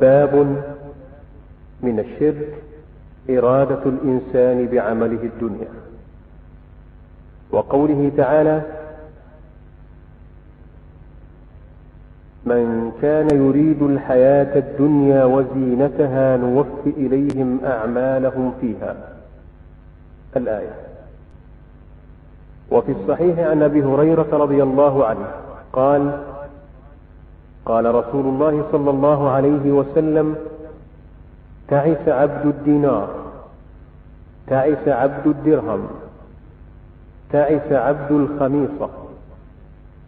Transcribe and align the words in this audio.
باب 0.00 0.34
من 1.82 1.98
الشرك 1.98 2.54
إرادة 3.30 3.82
الإنسان 3.86 4.66
بعمله 4.66 5.22
الدنيا. 5.22 5.68
وقوله 7.50 8.12
تعالى 8.16 8.62
من 12.44 12.92
كان 13.02 13.46
يريد 13.46 13.82
الحياة 13.82 14.58
الدنيا 14.58 15.24
وزينتها 15.24 16.36
نوف 16.36 16.86
إليهم 16.86 17.60
أعمالهم 17.64 18.52
فيها. 18.60 18.96
الآية. 20.36 20.74
وفي 22.70 22.92
الصحيح 22.92 23.38
عن 23.38 23.62
أبي 23.62 23.82
هريرة 23.82 24.28
رضي 24.32 24.62
الله 24.62 25.06
عنه 25.06 25.26
قال 25.72 26.20
قال 27.68 27.94
رسول 27.94 28.26
الله 28.26 28.64
صلى 28.72 28.90
الله 28.90 29.30
عليه 29.30 29.72
وسلم 29.72 30.36
تعس 31.68 32.08
عبد 32.08 32.46
الدينار 32.46 33.08
تعس 34.46 34.88
عبد 34.88 35.26
الدرهم 35.26 35.88
تعس 37.32 37.72
عبد 37.72 38.10
الخميصة 38.10 38.88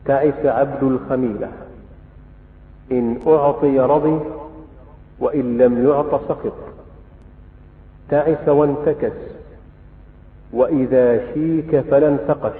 تعس 0.04 0.46
عبد 0.46 0.82
الخميلة. 0.82 1.48
إن 2.92 3.18
أعطي 3.26 3.80
رضي 3.80 4.20
وإن 5.20 5.58
لم 5.58 5.88
يعط 5.88 6.28
سخط 6.28 6.52
تعس 8.08 8.48
وانتكس 8.48 9.12
وإذا 10.52 11.34
شيك 11.34 11.80
فلا 11.80 12.08
انتقش 12.08 12.58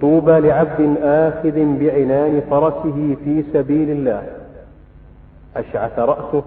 طوبى 0.00 0.40
لعبد 0.40 0.96
آخذ 1.02 1.78
بعنان 1.78 2.42
فرسه 2.50 3.16
في 3.24 3.44
سبيل 3.52 3.90
الله. 3.90 4.22
أشعث 5.56 5.98
رأسه 5.98 6.42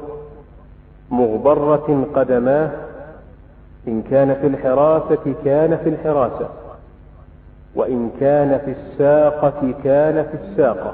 مغبرة 1.11 2.07
قدماه. 2.15 2.69
إن 3.87 4.01
كان 4.01 4.35
في 4.35 4.47
الحراسة 4.47 5.33
كان 5.45 5.77
في 5.77 5.89
الحراسة. 5.89 6.49
وإن 7.75 8.11
كان 8.19 8.59
في 8.65 8.71
الساقة 8.71 9.73
كان 9.83 10.23
في 10.23 10.37
الساقة. 10.43 10.93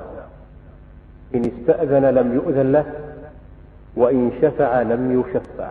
إن 1.36 1.46
استأذن 1.46 2.06
لم 2.06 2.34
يؤذن 2.34 2.72
له 2.72 2.86
وإن 3.96 4.32
شفع 4.42 4.82
لم 4.82 5.22
يشفع. 5.22 5.70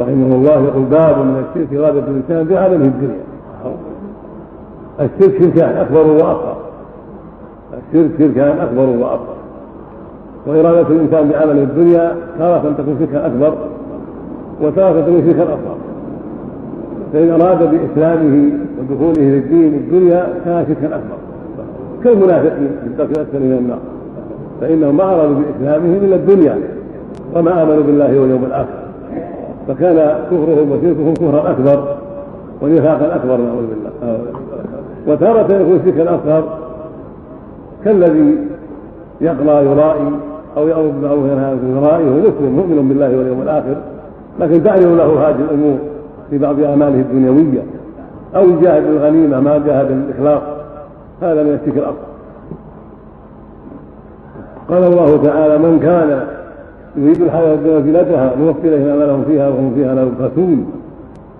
رحمه 0.00 0.34
الله 0.34 0.64
يقول 0.64 0.84
باب 0.84 1.18
من 1.18 1.44
الشرك 1.48 1.78
إرادة 1.78 1.98
الإنسان 1.98 2.44
بعالمه 2.44 2.84
الدنيا. 2.84 3.33
الشرك 5.00 5.42
شركان 5.42 5.76
أكبر 5.76 6.06
وأصغر. 6.06 6.56
الشرك 7.72 8.10
شركان 8.18 8.58
أكبر 8.58 8.82
وأصغر. 8.82 9.36
وإرادة 10.46 10.88
الإنسان 10.88 11.28
بعمل 11.28 11.58
الدنيا 11.58 12.16
تارة 12.38 12.74
تكون 12.78 12.96
شركا 13.00 13.26
أكبر 13.26 13.54
وتارة 14.62 15.00
تكون 15.00 15.22
شركا 15.26 15.42
أصغر. 15.42 15.76
فإن 17.12 17.30
أراد 17.30 17.58
بإسلامه 17.58 18.50
ودخوله 18.78 19.14
في 19.14 19.38
الدين 19.38 19.74
الدنيا 19.74 20.28
كان 20.44 20.66
شركا 20.68 20.86
أكبر. 20.86 21.16
كالمنافقين 22.04 22.70
في 22.82 22.86
الدرك 22.86 23.10
الأسفل 23.10 23.40
من 23.40 23.58
النار. 23.58 23.78
فإنهم 24.60 24.96
ما 24.96 25.04
أرادوا 25.04 25.34
بإسلامهم 25.34 25.94
إلا 25.94 26.16
الدنيا 26.16 26.58
وما 27.34 27.62
آمنوا 27.62 27.82
بالله 27.82 28.20
واليوم 28.20 28.44
الآخر. 28.44 28.84
فكان 29.68 30.18
كفرهم 30.30 30.70
وشركهم 30.70 31.14
كفرا 31.14 31.50
أكبر 31.50 31.96
ونفاقا 32.62 33.16
أكبر 33.16 33.36
نعوذ 33.36 33.66
بالله. 33.66 34.18
وتارة 35.06 35.54
يكون 35.54 35.80
شركا 35.84 36.14
أصغر 36.14 36.44
كالذي 37.84 38.38
يقرأ 39.20 39.60
يرائي 39.60 40.10
أو 40.56 40.68
يأمر 40.68 40.82
بالمعروف 40.82 41.22
وينهى 41.22 41.44
عن 41.44 41.76
يرائي 41.76 42.04
وهو 42.04 42.18
مسلم 42.18 42.56
مؤمن 42.56 42.88
بالله 42.88 43.18
واليوم 43.18 43.42
الآخر 43.42 43.76
لكن 44.40 44.62
تعلم 44.62 44.96
له 44.96 45.28
هذه 45.28 45.40
الأمور 45.40 45.78
في 46.30 46.38
بعض 46.38 46.60
أعماله 46.60 47.00
الدنيوية 47.00 47.62
أو 48.36 48.50
يجاهد 48.50 48.82
بالغنيمة 48.82 49.40
ما 49.40 49.58
جاهد 49.58 49.88
بالإخلاص 49.88 50.42
هذا 51.22 51.42
من 51.42 51.58
الشرك 51.62 51.78
الأصغر. 51.78 52.14
قال 54.68 54.84
الله 54.84 55.22
تعالى 55.24 55.58
من 55.58 55.80
كان 55.82 56.26
يريد 56.96 57.22
الحياة 57.22 57.54
الدنيا 57.54 57.80
زينتها 57.80 58.36
نوفي 58.36 58.68
إليهم 58.68 58.88
أعمالهم 58.88 59.24
فيها 59.24 59.48
وهم 59.48 59.74
فيها 59.74 59.94
لا 59.94 60.02
يبخسون 60.02 60.66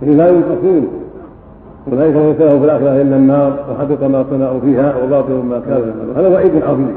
لا 0.03 0.29
ينقصون. 0.29 1.04
أولئك 1.93 2.17
ليس 2.17 2.37
في 2.37 2.65
الآخرة 2.65 3.03
إلا 3.03 3.17
النار 3.17 3.53
وحبط 3.71 4.03
ما 4.03 4.25
صنعوا 4.31 4.61
فيها 4.61 4.95
وباطل 5.05 5.33
ما 5.33 5.61
كانوا 5.67 5.87
يعملون. 5.87 6.17
هذا 6.17 6.29
وعيد 6.29 6.63
عظيم. 6.63 6.97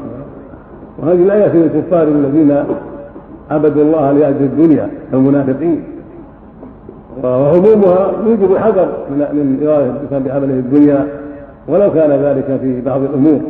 وهذه 0.98 1.22
الآية 1.22 1.48
في 1.48 1.58
الكفار 1.58 2.02
الذين 2.02 2.64
عبدوا 3.50 3.82
الله 3.82 4.12
لأجل 4.12 4.42
الدنيا 4.42 4.88
المنافقين. 5.12 5.82
وعمومها 7.24 8.12
يوجب 8.26 8.52
الحذر 8.52 8.88
من 9.10 9.58
إرادة 9.62 9.86
الإنسان 9.86 10.22
بعمله 10.22 10.54
الدنيا 10.54 11.06
ولو 11.68 11.92
كان 11.92 12.10
ذلك 12.10 12.60
في 12.60 12.80
بعض 12.80 13.00
الأمور. 13.02 13.40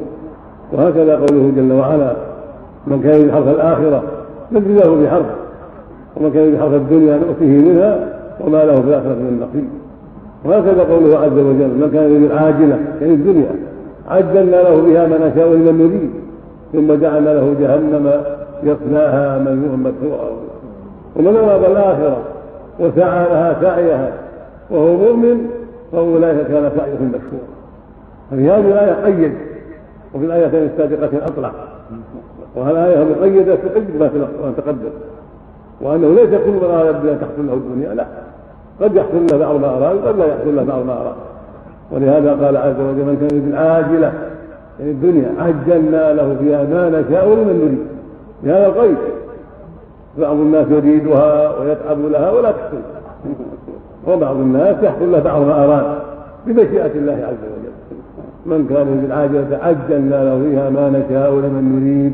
وهكذا 0.72 1.16
قوله 1.16 1.52
جل 1.56 1.72
وعلا 1.72 2.12
من 2.86 3.00
كان 3.02 3.14
يريد 3.14 3.30
حرث 3.32 3.48
الآخرة 3.48 4.02
نجزي 4.52 4.74
له 4.74 5.02
بحرث 5.02 5.26
ومن 6.16 6.30
كان 6.30 6.42
يريد 6.44 6.60
حرث 6.60 6.74
الدنيا 6.74 7.16
نؤتيه 7.16 7.70
منها 7.72 8.08
وما 8.40 8.64
له 8.64 8.74
في 8.74 8.88
الآخرة 8.88 9.14
من 9.14 9.46
نصيب. 9.48 9.68
وهكذا 10.44 10.82
قوله 10.82 11.18
عز 11.18 11.32
وجل 11.32 11.68
من 11.68 11.90
كان 11.92 12.10
يريد 12.10 12.30
العاجلة 12.30 12.78
يعني 13.00 13.14
الدنيا 13.14 13.50
عجلنا 14.08 14.56
له 14.56 14.82
بها 14.82 15.06
ما 15.06 15.16
نشاء 15.16 15.48
لمن 15.48 15.78
نريد 15.78 16.10
ثم 16.72 17.00
جعلنا 17.00 17.30
له 17.30 17.54
جهنم 17.60 18.22
يصلاها 18.62 19.38
مذموما 19.38 19.76
مدحورا 19.76 20.30
ومن 21.16 21.36
أراد 21.36 21.64
الآخرة 21.64 22.22
وسعى 22.80 23.28
لها 23.28 23.56
سعيها 23.60 24.12
وهو 24.70 24.96
مؤمن 24.96 25.50
فأولئك 25.92 26.46
كان 26.46 26.70
سعيهم 26.76 27.12
مشكورا. 27.14 27.48
ففي 28.30 28.50
هذه 28.50 28.68
الآية 28.72 29.04
قيد 29.04 29.32
وفي 30.14 30.24
الآيتين 30.24 30.62
السابقتين 30.62 31.20
أطلق 31.22 31.54
والآية 32.56 33.04
مقيدة 33.04 33.54
تقيد 33.54 33.84
ما 34.00 34.52
تقدم. 34.56 34.90
وأنه 35.80 36.14
ليس 36.14 36.30
كل 36.30 36.50
من 36.50 36.64
أراد 36.64 37.06
أن 37.06 37.18
تحصل 37.20 37.46
له 37.46 37.54
الدنيا 37.54 37.94
لا. 37.94 38.06
قد 38.80 38.96
يحصل 38.96 39.26
له 39.30 39.36
بعض 39.38 39.60
ما 39.60 39.66
أراد 39.66 39.96
وقد 39.96 40.18
لا 40.18 40.26
يحصل 40.26 40.56
له 40.56 40.62
بعض 40.62 40.84
ما 40.86 40.92
أراد. 40.92 41.14
ولهذا 41.92 42.44
قال 42.44 42.56
عز 42.56 42.80
وجل 42.80 43.04
من 43.04 43.16
كان 43.20 43.38
يريد 43.38 43.48
العاجلة 43.52 44.12
يعني 44.80 44.90
الدنيا 44.90 45.30
عجلنا 45.38 46.12
له 46.12 46.36
فيها 46.40 46.62
ما 46.62 46.88
نشاء 46.88 47.28
لمن 47.28 47.58
نريد. 47.58 47.78
بهذا 48.44 48.66
القيد 48.66 48.96
بعض 50.18 50.36
الناس 50.36 50.66
يريدها 50.70 51.58
ويتعب 51.58 51.98
لها 52.00 52.30
ولا 52.30 52.50
تحصل. 52.50 52.82
وبعض 54.06 54.36
الناس 54.36 54.76
يحصل 54.82 55.12
له 55.12 55.18
بعض 55.18 55.42
ما 55.42 55.64
أراد 55.64 55.84
بمشيئة 56.46 56.92
الله 56.94 57.12
عز 57.12 57.44
وجل. 57.52 57.72
من 58.46 58.66
كان 58.68 58.88
يريد 58.88 59.04
العاجلة 59.04 59.58
عجلنا 59.62 60.24
له 60.24 60.50
فيها 60.50 60.70
ما 60.70 60.88
نشاء 60.88 61.30
لمن 61.30 61.80
نريد. 61.80 62.12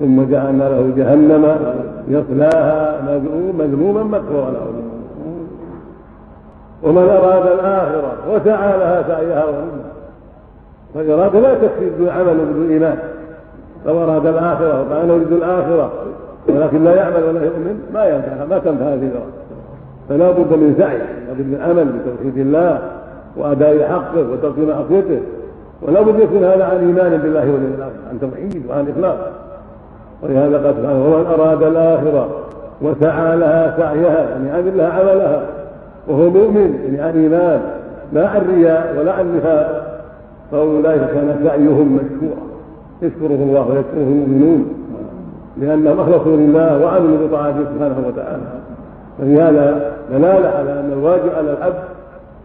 ثم 0.00 0.30
جعلنا 0.30 0.64
له 0.64 0.92
جهنم 0.96 1.56
يصلاها 2.08 3.02
مذموما 3.58 4.02
مكروها 4.02 4.50
ومن 6.82 7.08
أراد 7.08 7.46
الآخرة 7.46 8.12
وسعى 8.30 8.78
لها 8.78 9.02
سعيها 9.08 9.44
وهمها 9.44 9.92
فالإرادة 10.94 11.40
لا 11.40 11.54
تكفي 11.54 11.90
بدون 11.90 12.08
عمل 12.08 12.40
وبدون 12.40 12.70
إيمان. 12.70 12.98
لو 13.86 14.04
أراد 14.04 14.26
الآخرة 14.26 14.80
وقال 14.80 15.10
أريد 15.10 15.32
الآخرة 15.32 15.92
ولكن 16.48 16.84
لا 16.84 16.94
يعمل 16.94 17.22
ولا 17.22 17.44
يؤمن 17.44 17.80
ما 17.94 18.04
ينفع 18.04 18.44
ما 18.50 18.58
تنفع 18.58 18.84
هذه 18.84 19.10
الإرادة. 19.12 19.42
فلا 20.08 20.30
بد 20.30 20.52
من 20.52 20.74
سعي 20.78 20.98
لا 20.98 21.32
بد 21.32 21.46
من 21.46 21.60
عمل 21.62 21.84
بتوحيد 21.84 22.38
الله 22.38 22.78
وأداء 23.36 23.88
حقه 23.88 24.24
وترك 24.32 24.58
معصيته. 24.58 25.20
ولا 25.82 26.00
بد 26.02 26.20
يكون 26.20 26.44
هذا 26.44 26.64
عن 26.64 26.76
إيمان 26.76 27.20
بالله 27.22 27.40
واليوم 27.40 27.74
الآخر 27.78 27.92
عن 28.10 28.20
توحيد 28.20 28.62
وعن 28.68 28.94
إخلاص. 28.96 29.18
ولهذا 30.22 30.56
قال 30.66 30.74
سبحانه 30.76 31.04
ومن 31.04 31.26
أراد 31.26 31.62
الآخرة 31.62 32.28
وسعى 32.82 33.36
لها 33.36 33.74
سعيها 33.78 34.30
يعني 34.30 34.50
عمل 34.50 34.78
لها 34.78 34.88
عملها. 34.88 35.42
وهو 36.08 36.30
مؤمن 36.30 36.80
يعني 36.84 37.00
عن 37.00 37.22
إيمان 37.22 37.62
لا 38.12 38.28
عن 38.28 38.40
رياء 38.54 38.96
ولا 38.98 39.12
عن 39.12 39.36
نفاق 39.36 40.00
فأولئك 40.52 41.00
كان 41.00 41.40
سعيهم 41.44 41.96
مشكورا 41.96 42.42
يشكره 43.02 43.42
الله 43.42 43.68
ويشكره 43.68 44.02
المؤمنون 44.02 44.68
لأنهم 45.56 46.00
أخلصوا 46.00 46.36
لله 46.36 46.84
وعملوا 46.84 47.26
بطاعته 47.26 47.64
سبحانه 47.74 48.04
وتعالى. 48.06 48.42
ففي 49.18 49.40
هذا 49.40 49.92
دلالة 50.10 50.48
على 50.48 50.72
أن 50.80 50.92
الواجب 50.92 51.34
على 51.36 51.52
العبد 51.52 51.84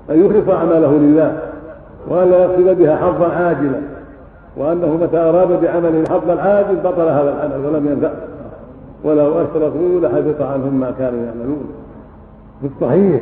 أن 0.10 0.26
يخلص 0.26 0.50
أعماله 0.50 0.98
لله 0.98 1.38
وأن 2.10 2.30
لا 2.30 2.44
يقصد 2.44 2.78
بها 2.78 2.96
حظا 2.96 3.28
عاجلا 3.28 3.80
وأنه 4.58 4.98
متى 5.02 5.18
أراد 5.18 5.62
بعمل 5.62 6.04
حظا 6.10 6.42
عاجل 6.42 6.76
بطل 6.76 7.02
هذا 7.02 7.36
العمل 7.36 7.66
ولم 7.66 7.88
ينفع 7.88 8.10
ولو 9.04 9.42
أشركوا 9.42 10.00
لحبط 10.02 10.42
عنهم 10.42 10.80
ما 10.80 10.92
كانوا 11.00 11.20
يعملون. 11.26 11.66
في 12.62 12.68
الصحيح 12.68 13.22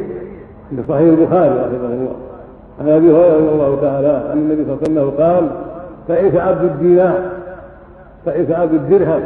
في 0.70 0.84
صحيح 0.90 1.02
البخاري 1.02 1.50
رحمه 1.50 1.94
الله. 1.94 2.16
عن 2.80 2.90
أبي 2.90 3.12
هريرة 3.12 3.36
رضي 3.36 3.50
الله 3.50 3.78
تعالى 3.82 4.08
عن 4.32 4.38
النبي 4.38 4.66
صلى 4.66 4.74
الله 4.74 5.02
عليه 5.02 5.12
وسلم 5.12 5.24
قال 5.24 5.48
تعيس 6.08 6.36
عبد 6.36 6.64
الدينار 6.64 7.20
فإن 8.26 8.46
عبد 8.50 8.74
الدرهم 8.74 9.22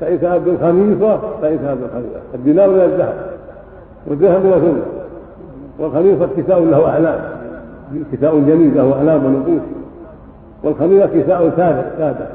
فإن 0.00 0.18
عبد 0.22 0.48
الخميصة 0.48 1.20
فإن 1.42 1.58
عبد 1.68 1.82
الخميصة. 1.82 2.20
الدينار 2.34 2.70
من 2.70 2.80
الذهب 2.80 3.14
والدرهم 4.06 4.46
من 4.46 4.52
الفضة 4.52 4.82
والخميصة 5.78 6.28
كساء 6.36 6.60
له 6.60 6.88
أعلام 6.88 7.20
كساء 8.12 8.38
جميل 8.38 8.76
له 8.76 8.92
أعلام 8.92 9.26
ونقوش 9.26 9.62
والخميصة 10.64 11.06
كساء 11.06 11.52
سادة 11.56 11.84
سادة 11.98 12.26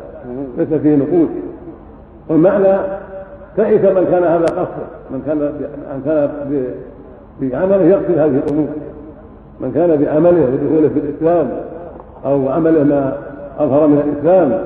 ليس 0.57 0.81
فيه 0.81 0.95
نقوش. 0.95 1.29
والمعنى 2.29 2.77
تعس 3.57 3.81
من 3.81 4.07
كان 4.11 4.23
هذا 4.23 4.45
قصده 4.45 4.87
من 5.11 5.21
كان 5.25 5.37
من 5.37 6.01
كان 6.05 6.29
بعمله 7.41 7.83
يقصد 7.83 8.17
هذه 8.17 8.41
الأمور. 8.47 8.67
من 9.59 9.71
كان 9.71 9.87
بعمله 10.03 10.41
ودخوله 10.41 10.89
في 10.89 10.99
الإسلام 10.99 11.49
أو 12.25 12.49
عمله 12.49 12.83
ما 12.83 13.17
أظهر 13.59 13.87
من 13.87 13.97
الإسلام 13.97 14.61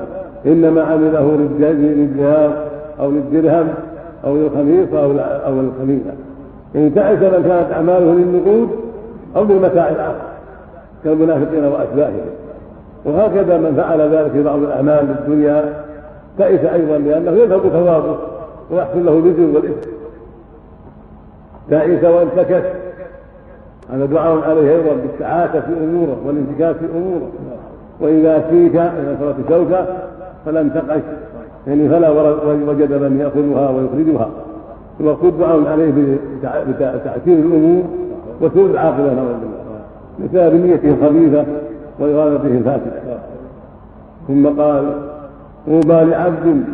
إنما 0.46 0.82
عمله 0.82 1.36
للجهاد 1.58 2.50
أو 3.00 3.10
للدرهم 3.10 3.68
أو 4.24 4.36
للخميصه 4.36 5.04
أو 5.04 5.10
أو 5.46 5.60
للخميسه 5.60 6.12
إن 6.74 6.94
تعس 6.94 7.18
من 7.18 7.44
كانت 7.48 7.72
أعماله 7.72 8.14
للنقود 8.14 8.68
أو 9.36 9.44
للمتاع 9.44 9.88
الآخر 9.88 10.24
كالمنافقين 11.04 11.64
واشباههم 11.64 12.30
وهكذا 13.04 13.58
من 13.58 13.74
فعل 13.76 14.00
ذلك 14.00 14.30
في 14.30 14.42
بعض 14.42 14.58
الأعمال 14.58 15.06
للدنيا 15.08 15.84
تعس 16.38 16.64
أيضا 16.74 16.98
لأنه 16.98 17.30
يذهب 17.30 17.60
ثوابه 17.60 18.16
ويحصل 18.70 19.06
له 19.06 19.12
الوزر 19.12 19.54
والإثم. 19.54 19.93
تعس 21.70 22.04
وانتكس 22.04 22.64
هذا 23.92 24.06
دعاء 24.06 24.50
عليه 24.50 24.70
أيضا 24.70 24.92
بالتعاسه 25.02 25.60
في 25.60 25.72
أموره 25.84 26.16
والانتكاس 26.26 26.76
في 26.76 26.86
أموره. 26.96 27.30
وإذا 28.00 28.44
شيك 28.50 28.76
اذا 28.76 29.16
صارت 29.20 29.36
شوكه 29.48 29.86
فلم 30.46 30.68
تقش 30.68 31.00
يعني 31.66 31.88
فلا 31.88 32.10
وجد 32.68 32.92
من 32.92 33.20
يأخذها 33.20 33.70
ويخرجها. 33.70 34.28
وقد 35.00 35.38
دعاء 35.38 35.66
عليه 35.66 36.16
بتعسير 36.42 37.38
الأمور 37.38 37.82
وسوء 38.40 38.70
العاقبة 38.70 39.14
نعوذ 39.14 39.34
بالله. 39.40 39.64
بسبب 40.18 40.66
نيته 40.66 40.88
الخبيثة 40.88 41.44
وإرادته 42.00 42.46
الفاسدة. 42.46 43.18
ثم 44.28 44.46
قال 44.46 44.84
طوبى 45.66 46.10
لعبد 46.10 46.64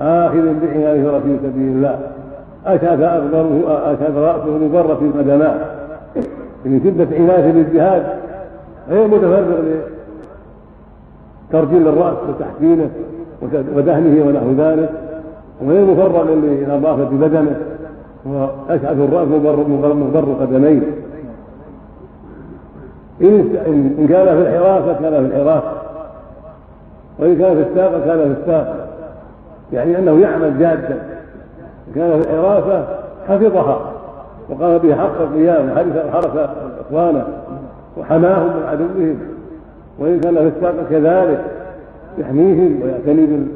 آخذ 0.00 0.54
بحياله 0.62 1.20
في 1.20 1.36
سبيل 1.42 1.68
الله. 1.68 2.13
أشهد 2.66 3.02
أكبره 3.02 3.80
أشهد 3.92 4.16
رأسه 4.16 4.58
مبرة 4.58 5.12
قدماه 5.18 5.56
من 6.64 6.80
شدة 6.84 7.16
عنايته 7.16 7.50
للجهاد 7.50 8.02
غير 8.90 9.06
متفرغ 9.06 9.60
لترجيل 11.50 11.88
الرأس 11.88 12.16
وتحسينه 12.28 12.90
ودهنه 13.76 14.26
ونحو 14.26 14.52
ذلك 14.52 14.90
وغير 15.62 15.84
مفرغ 15.84 16.34
لنظافة 16.34 17.04
بدنه 17.04 17.56
وأشعث 18.26 18.98
الرأس 18.98 19.28
مبر 19.28 20.36
قدميه. 20.40 20.82
إن 23.22 24.06
كان 24.08 24.26
في 24.26 24.42
الحراسة 24.42 24.92
كان 24.92 25.28
في 25.28 25.36
الحراسة 25.36 25.72
وإن 27.18 27.38
كان 27.38 27.54
في 27.54 27.70
الساقة 27.70 27.98
كان 28.04 28.18
في 28.18 28.40
الساقة 28.40 28.74
يعني 29.72 29.98
أنه 29.98 30.20
يعمل 30.20 30.58
جادا. 30.58 31.13
كان 31.94 32.22
في 32.22 32.30
الحراسة 32.30 32.86
حفظها 33.28 33.80
وقام 34.48 34.78
به 34.78 34.94
حق 34.94 35.20
القيام 35.20 35.70
وحرس 36.08 36.48
إخوانه 36.80 37.24
وحماهم 37.96 38.46
من 38.46 38.66
عدوهم 38.68 39.18
وإن 39.98 40.20
كان 40.20 40.34
في 40.34 40.56
الساقة 40.56 40.84
كذلك 40.90 41.44
يحميهم 42.18 42.80
ويعتني 42.82 43.46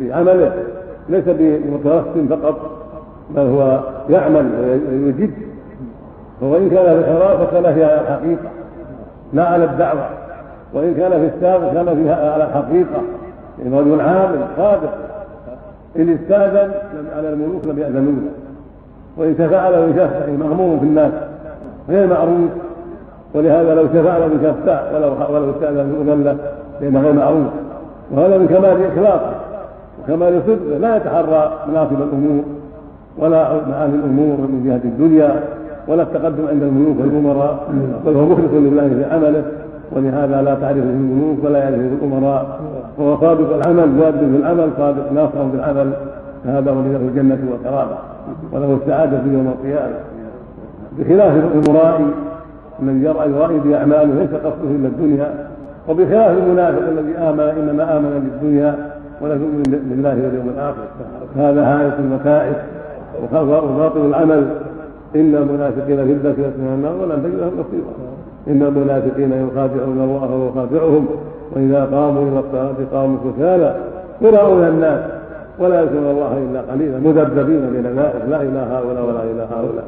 بعمله 0.00 0.52
ليس 1.08 1.24
بمترسم 1.26 2.26
فقط 2.30 2.70
بل 3.30 3.42
هو 3.42 3.80
يعمل 4.10 4.46
ويجد. 4.90 5.30
وإن 6.40 6.70
كان 6.70 6.84
في 6.84 7.10
الحراسة 7.10 7.44
كان 7.52 7.74
فيها 7.74 8.00
الحقيقة 8.00 8.50
لا 9.32 9.44
على 9.48 9.64
الدعوة. 9.64 10.08
وإن 10.74 10.94
كان 10.94 11.10
في 11.10 11.36
السابق 11.36 11.72
كان 11.72 11.96
فيها 11.96 12.32
على 12.32 12.44
الحقيقة 12.44 13.02
يعني 13.58 13.78
رجل 13.80 14.00
عامل 14.00 14.38
صادق 14.56 14.92
إن 15.98 16.08
استأذن 16.14 16.70
على 17.16 17.28
الملوك 17.28 17.66
لم 17.66 17.78
يأذنوا 17.78 18.12
وإن 19.16 19.36
تفعل 19.38 19.74
ويشفع 19.74 20.26
مغمور 20.38 20.78
في 20.78 20.84
الناس 20.84 21.12
غير 21.88 22.06
معروف. 22.06 22.50
ولهذا 23.34 23.74
لو 23.74 23.82
لم 23.82 24.40
يشفع 24.42 24.80
ولو 24.94 25.34
ولو 25.34 25.50
استأذن 25.50 25.94
يؤذن 25.94 26.24
له 26.24 26.36
لأنه 26.80 27.00
غير 27.00 27.12
معروف. 27.12 27.46
وهذا 28.10 28.38
من 28.38 28.46
كمال 28.46 28.76
إخلاقه 28.92 29.30
وكمال 30.02 30.42
صدقه. 30.46 30.78
لا 30.78 30.96
يتحرى 30.96 31.52
مناصب 31.68 32.02
الأمور 32.02 32.44
ولا 33.18 33.52
معاني 33.68 33.94
الأمور 33.94 34.36
من 34.36 34.62
جهة 34.66 34.88
الدنيا 34.90 35.40
ولا 35.88 36.02
التقدم 36.02 36.46
عند 36.48 36.62
الملوك 36.62 36.96
والأمراء. 37.00 37.58
بل 38.06 38.14
هو 38.16 38.24
مخلص 38.24 38.52
لله 38.52 38.88
في 38.88 39.14
عمله. 39.14 39.42
ولهذا 39.92 40.42
لا 40.42 40.54
تعرفه 40.54 40.80
الملوك 40.80 41.44
ولا 41.44 41.58
يعرفه 41.58 41.90
الأمراء. 42.02 42.60
وهو 42.98 43.20
صادق 43.20 43.54
العمل 43.54 44.00
جاد 44.00 44.18
في 44.18 44.36
العمل 44.36 44.70
صادق 44.78 45.12
ناصر 45.12 45.42
بالعمل 45.42 45.92
فهذا 46.44 46.70
ولله 46.70 46.96
الجنة 46.96 47.38
والكرامه 47.50 47.96
وله 48.52 48.78
السعادة 48.82 49.20
في 49.22 49.28
يوم 49.32 49.54
القيامة. 49.58 49.96
بخلاف 50.98 51.32
الأمراء 51.36 52.02
الذي 52.82 53.04
يرأى 53.04 53.30
يرائي 53.30 53.58
بأعماله 53.58 54.14
ليس 54.14 54.30
قصده 54.30 54.70
إلا 54.70 54.88
الدنيا. 54.88 55.48
وبخلاف 55.88 56.38
المنافق 56.38 56.88
الذي 56.88 57.18
آمن 57.18 57.40
إنما 57.40 57.96
آمن 57.96 58.30
بالدنيا 58.30 58.74
ولا 59.20 59.34
يؤمن 59.34 59.62
بالله 59.62 60.10
واليوم 60.10 60.48
الآخر. 60.56 60.82
هذا 61.36 61.64
هاية 61.64 61.96
المكائد 61.98 62.56
وباطل 63.32 64.06
العمل. 64.06 64.46
إن 65.16 65.34
المنافقين 65.34 65.96
في 65.96 66.12
الذكرة 66.12 66.52
من 66.58 66.72
النار 66.74 66.92
ولن 66.92 67.22
تجد 67.22 67.34
لهم 67.40 67.52
نصيبا. 67.52 68.15
إن 68.48 68.62
المنافقين 68.62 69.32
يخادعون 69.32 69.98
الله 70.00 70.30
وهو 70.30 70.52
خادعهم 70.52 71.06
وإذا 71.56 71.84
قاموا 71.84 72.22
إلى 72.22 72.38
الصلاة 72.38 72.74
قاموا 72.92 73.18
كسالى 73.18 73.76
يراؤون 74.20 74.64
الناس 74.64 75.00
ولا 75.58 75.80
يذكرون 75.80 76.10
الله 76.10 76.46
إلا 76.50 76.60
قليلا 76.72 76.98
مذبذبين 76.98 77.70
بين 77.70 77.86
ذلك 77.86 78.22
لا 78.28 78.42
إلى 78.42 78.58
هؤلاء 78.58 79.04
ولا 79.04 79.22
إلى 79.22 79.46
هؤلاء. 79.50 79.84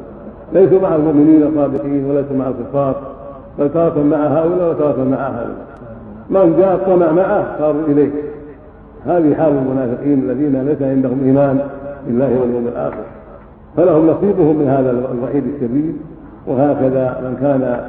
ليسوا 0.53 0.81
مع 0.81 0.95
المؤمنين 0.95 1.43
الصادقين 1.43 2.05
وليسوا 2.05 2.35
مع 2.35 2.47
الكفار 2.47 2.95
بل 3.59 3.69
تارة 3.73 4.03
مع 4.03 4.17
هؤلاء 4.17 4.69
وتارة 4.69 5.03
مع 5.03 5.27
هؤلاء. 5.27 5.57
من 6.29 6.55
جاء 6.59 6.75
الطمع 6.75 7.11
معه 7.11 7.59
صاروا 7.59 7.81
إليه 7.87 8.11
هذه 9.05 9.35
حال 9.35 9.53
المنافقين 9.53 10.29
الذين 10.29 10.65
ليس 10.67 10.81
عندهم 10.81 11.21
إيمان 11.25 11.59
بالله 12.07 12.39
واليوم 12.41 12.67
الآخر. 12.67 13.03
فلهم 13.77 14.07
نصيبهم 14.07 14.55
من 14.55 14.67
هذا 14.67 14.91
الوعيد 14.91 15.43
الشديد. 15.55 15.97
وهكذا 16.47 17.21
من 17.23 17.37
كان 17.41 17.79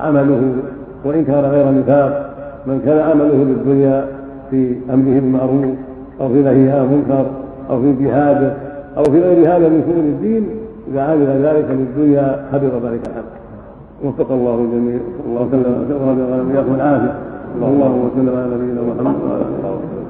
عمله 0.00 0.52
وإن 1.04 1.24
كان 1.24 1.44
غير 1.44 1.80
نفاق 1.80 2.30
من 2.66 2.80
كان 2.86 2.98
عمله 2.98 3.44
للدنيا 3.44 4.06
في 4.50 4.76
أمره 4.94 5.20
بالمعروف 5.20 5.64
أو 6.20 6.28
في 6.28 6.42
نهيه 6.42 6.72
عن 6.72 6.84
المنكر 6.84 7.26
أو 7.70 7.82
في 7.82 8.04
جهاده 8.04 8.52
أو 8.96 9.04
في 9.04 9.20
غير 9.20 9.56
هذا 9.56 9.68
من 9.68 9.82
شؤون 9.86 10.04
الدين 10.04 10.48
إذا 10.92 11.00
عمل 11.02 11.26
ذلك 11.26 11.66
للدنيا 11.70 12.44
حبط 12.52 12.72
ذلك 12.84 13.00
العمل 13.06 13.38
وفق 14.04 14.32
الله 14.32 14.54
الجميع. 14.54 14.98
صلى 15.18 15.30
الله 15.30 15.46
وسلم 15.46 15.84
وسلم 15.90 16.48
وإياكم 16.50 16.74
العافية 16.74 17.14
اللهم 17.62 18.10
صل 18.16 18.28
على 18.28 18.46
نبينا 18.54 18.80
محمد. 18.82 19.14
وعلى 19.24 19.42
آله 19.42 19.68
وصحبه 19.68 20.07